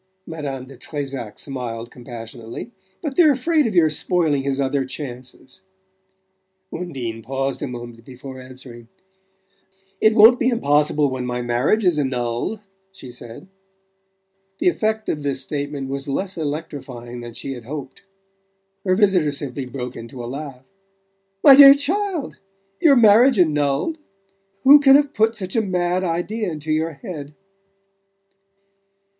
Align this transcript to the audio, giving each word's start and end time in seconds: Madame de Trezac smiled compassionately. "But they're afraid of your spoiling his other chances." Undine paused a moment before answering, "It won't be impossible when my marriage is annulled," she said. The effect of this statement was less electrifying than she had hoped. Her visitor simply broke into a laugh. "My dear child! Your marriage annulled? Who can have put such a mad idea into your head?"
Madame 0.25 0.65
de 0.65 0.75
Trezac 0.77 1.37
smiled 1.37 1.91
compassionately. 1.91 2.71
"But 3.03 3.15
they're 3.15 3.33
afraid 3.33 3.67
of 3.67 3.75
your 3.75 3.91
spoiling 3.91 4.41
his 4.41 4.59
other 4.59 4.83
chances." 4.83 5.61
Undine 6.73 7.21
paused 7.21 7.61
a 7.61 7.67
moment 7.67 8.03
before 8.03 8.41
answering, 8.41 8.87
"It 9.99 10.15
won't 10.15 10.39
be 10.39 10.49
impossible 10.49 11.11
when 11.11 11.27
my 11.27 11.43
marriage 11.43 11.85
is 11.85 11.99
annulled," 11.99 12.61
she 12.91 13.11
said. 13.11 13.47
The 14.57 14.69
effect 14.69 15.07
of 15.07 15.21
this 15.21 15.41
statement 15.43 15.87
was 15.87 16.07
less 16.07 16.35
electrifying 16.35 17.19
than 17.21 17.35
she 17.35 17.53
had 17.53 17.65
hoped. 17.65 18.01
Her 18.83 18.95
visitor 18.95 19.31
simply 19.31 19.67
broke 19.67 19.95
into 19.95 20.23
a 20.23 20.25
laugh. 20.25 20.65
"My 21.43 21.55
dear 21.55 21.75
child! 21.75 22.37
Your 22.79 22.95
marriage 22.95 23.37
annulled? 23.37 23.99
Who 24.63 24.79
can 24.79 24.95
have 24.95 25.13
put 25.13 25.35
such 25.35 25.55
a 25.55 25.61
mad 25.61 26.03
idea 26.03 26.51
into 26.51 26.71
your 26.71 26.93
head?" 26.93 27.35